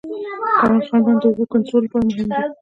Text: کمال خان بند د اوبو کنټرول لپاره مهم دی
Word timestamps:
کمال 0.59 0.81
خان 0.87 0.99
بند 1.05 1.19
د 1.21 1.23
اوبو 1.27 1.43
کنټرول 1.53 1.81
لپاره 1.83 2.05
مهم 2.07 2.25
دی 2.29 2.41